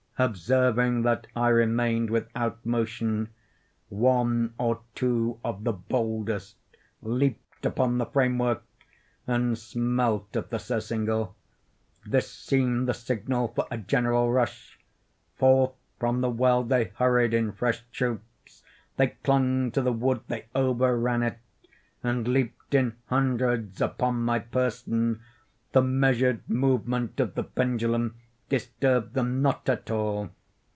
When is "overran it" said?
20.53-21.39